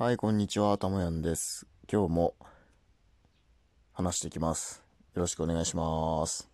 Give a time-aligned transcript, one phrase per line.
[0.00, 1.66] はい、こんにちは、たもやんです。
[1.92, 2.36] 今日も
[3.92, 4.80] 話していきます。
[5.16, 6.48] よろしくお願いします。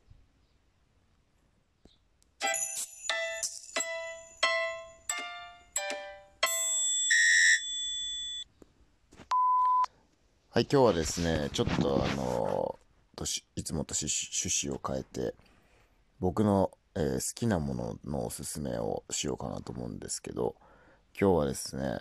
[10.48, 12.78] はい、今日はですね、ちょっとあの、
[13.56, 15.34] いつもと趣趣旨を変えて、
[16.18, 20.54] 僕の、えー好きなもののおすすめをしようかなと思うんですけど、
[21.20, 21.98] 今日はですね、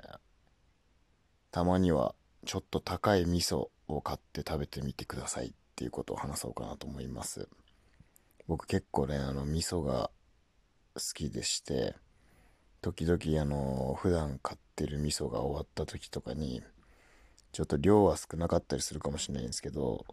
[1.54, 2.16] たまには
[2.48, 7.48] ちょっと高い味噌を買って食べてみてくださいっていうことを話そうかなと思います。
[8.48, 10.10] 僕結構ね、あの味噌が
[10.96, 11.96] 好きでして、
[12.82, 16.64] 時々あの、普段買ってる味噌が終わった時とかに、
[17.52, 20.06] ちょっと量は少なかったりするかもしれないんですけど、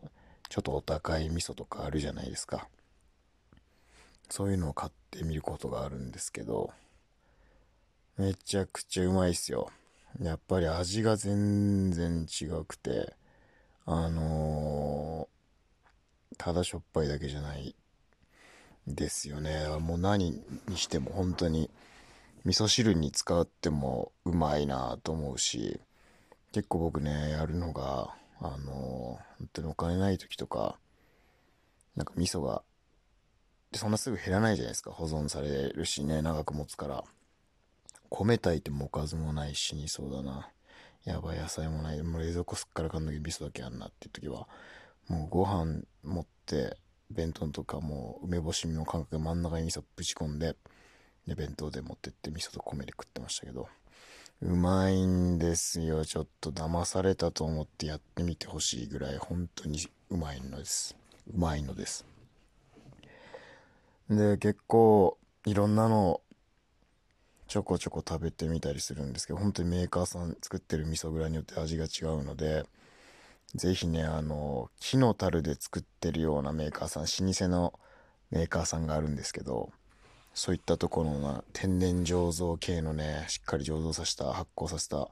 [0.50, 2.68] ちょっとお高い味噌とかあるじゃないですか。
[4.28, 6.70] そういうのを買ってみることがあるんですけど、
[8.18, 9.70] めちゃくちゃうまいっすよ。
[10.18, 13.14] やっぱり味が全然違くて、
[13.86, 15.30] あのー
[16.38, 17.74] ただしょっぱいだけじゃない
[18.86, 19.66] ですよね。
[19.80, 21.70] もう何にしても本当に
[22.44, 25.80] 味噌汁に使ってもうまいなと思うし、
[26.52, 30.78] 結構僕ね、やるのが、あのー本当にお金ない時とか、
[31.96, 32.62] なんか味噌が、
[33.74, 34.90] そんなすぐ減らないじゃないですか。
[34.90, 37.04] 保存されるしね、長く持つから。
[38.10, 40.50] 米炊いてもおかずもないしにそうだな。
[41.04, 42.02] やばい野菜もない。
[42.02, 44.46] もう冷蔵庫すっからかんだけど味噌だけあんなっていう時は、
[45.08, 46.76] もうご飯持って、
[47.10, 50.56] 弁当とかもう梅干しの感覚で真ん中に味噌ぶち込んで、
[51.26, 53.68] で、弁当で持ってって味噌と米で食ってましたけど、
[54.42, 56.04] うまいんですよ。
[56.04, 60.96] ちょっと騙されたと思ってやってみてほしいぐらい、本当にうまいのです。
[61.34, 62.04] うまいのです。
[64.08, 66.20] で、結構、いろんなの
[67.50, 72.64] ちょこちょこ食べてみたりするんですけど、本当にメーカーさん作ってる味噌蔵によって味が違うので、
[73.56, 77.74] ぜひね、あの、木の樽で作ってるようなメーカーさん、老舗の
[78.30, 79.72] メーカーさんがあるんですけど、
[80.32, 85.08] そういったところの天然醸造系のね、しっかり醸造させた、発酵させた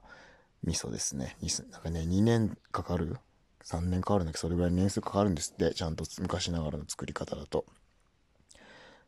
[0.63, 1.35] 味噌ですね。
[1.69, 3.17] なんかね、2年かかる
[3.65, 4.37] ?3 年かかるんだけ？
[4.37, 7.65] ど、それぐらい年数かかるんですって、ちゃんと昔ながらの作り方だと。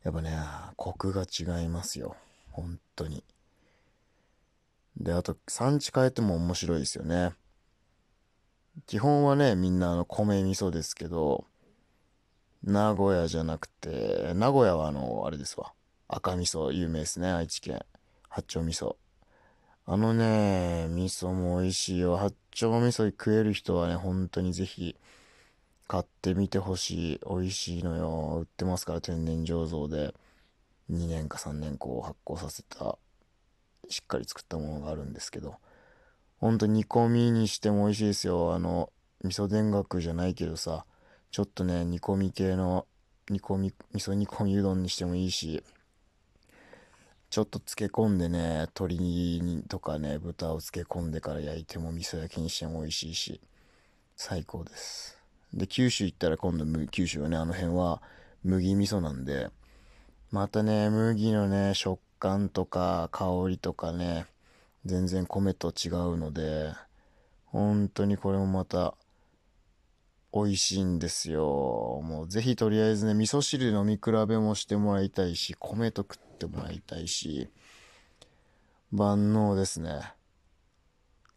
[0.03, 0.37] やっぱね、
[0.75, 2.17] コクが違いますよ。
[2.51, 3.23] 本当に。
[4.97, 7.33] で、あと、産地変えても面白いですよね。
[8.85, 11.45] 基本はね、みんなあの米味噌ですけど、
[12.63, 15.73] 名古屋じゃなくて、名古屋はあの、あれですわ。
[16.07, 17.79] 赤味噌有名ですね、愛知県。
[18.29, 18.95] 八丁味噌。
[19.85, 22.17] あのね、味噌も美味しいよ。
[22.17, 24.95] 八丁味噌食える人はね、本当にぜひ
[25.87, 27.19] 買ってみてほしい。
[27.27, 28.37] 美味しいのよ。
[28.41, 30.13] 売ってますから、天然醸造で。
[30.89, 32.97] 2年か3年こう発酵させた、
[33.89, 35.55] しっかり作ったものがあるんですけど、
[36.37, 38.53] ほんと煮込みにしても美味しいですよ。
[38.53, 38.91] あの、
[39.23, 40.85] 味噌田楽じゃないけどさ、
[41.29, 42.87] ちょっとね、煮込み系の、
[43.29, 45.63] 煮込み、味噌煮込みうどんにしてもいいし、
[47.29, 53.39] ちょっと漬け込んでね、鶏にとかね、豚を漬け込んでから焼いても味噌焼きにしても美味しいし、
[54.17, 55.17] 最高です。
[55.53, 58.01] で、九州行ったら今度、九州はね、あの辺は
[58.43, 59.49] 麦味噌なんで、
[60.31, 64.25] またね、麦のね、食感とか香りとかね、
[64.85, 66.73] 全然米と違うので、
[67.45, 68.95] 本当にこれもまた
[70.33, 72.01] 美味しいんですよ。
[72.03, 77.49] もうぜひとりあえずね、味噌汁飲み比べもしてもらいたいし、米と食ってもらいたいし、
[78.91, 80.13] 万能ですね。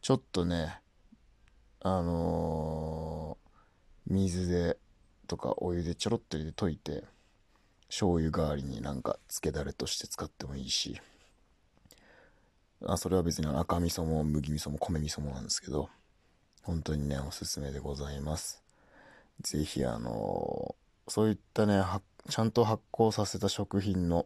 [0.03, 0.81] ちょっとね、
[1.81, 3.44] あのー
[4.06, 4.77] 水で
[5.27, 7.04] とかお湯でちょろっと入れて溶いて、
[7.89, 11.00] 醤油代わりになんか漬けだれとして使ってもいいし、
[12.87, 15.89] あ、それは別に赤味噌も麦味噌も米味噌もなんですけど、
[16.62, 18.62] 本当にね、おすすめでございます。
[19.41, 20.77] ぜひあの
[21.09, 22.00] そういったね、は
[22.31, 24.25] ちゃんと発酵させた食品の、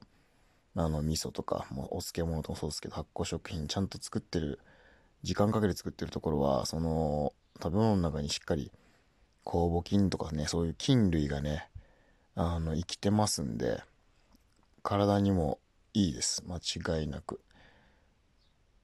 [0.77, 4.61] あの、味噌とか、もうお漬物ともそうですけど、発酵食品ちゃんと作ってる、
[5.25, 8.71] 時間かけて作ってるところは、その、食べ物の中にしっかり、
[9.45, 11.69] 酵母菌とかね、そういう菌類がね、
[12.41, 13.83] あの、生きてますんで、
[14.85, 15.59] 体にも
[15.93, 16.45] いいです。
[16.47, 17.41] 間違いなく。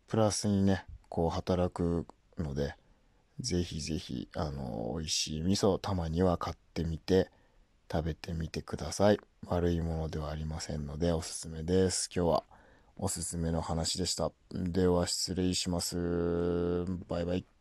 [0.08, 2.04] プラスにね、こう働く
[2.36, 2.74] ので、
[3.38, 7.30] ぜひぜひ、あの、美味しい味噌たまには買ってみて、
[7.90, 9.20] 食べてみてください。
[9.46, 12.10] 悪いものではありませんので、おすすめです。
[12.12, 12.44] 今日は
[12.96, 14.32] おすすめの話でした。
[14.50, 16.84] では、失礼します。
[17.08, 17.53] バイバイ。